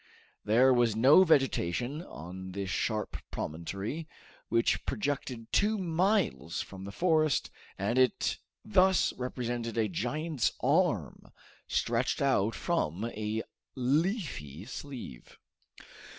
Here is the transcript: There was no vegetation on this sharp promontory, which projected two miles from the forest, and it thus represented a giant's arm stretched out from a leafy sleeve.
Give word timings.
There 0.43 0.73
was 0.73 0.95
no 0.95 1.23
vegetation 1.23 2.01
on 2.01 2.53
this 2.53 2.71
sharp 2.71 3.17
promontory, 3.29 4.07
which 4.49 4.83
projected 4.83 5.51
two 5.53 5.77
miles 5.77 6.59
from 6.59 6.85
the 6.85 6.91
forest, 6.91 7.51
and 7.77 7.99
it 7.99 8.39
thus 8.65 9.13
represented 9.13 9.77
a 9.77 9.87
giant's 9.87 10.53
arm 10.59 11.31
stretched 11.67 12.19
out 12.19 12.55
from 12.55 13.05
a 13.15 13.43
leafy 13.75 14.65
sleeve. 14.65 15.37